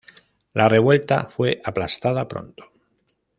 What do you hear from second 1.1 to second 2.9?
fue aplastada pronto.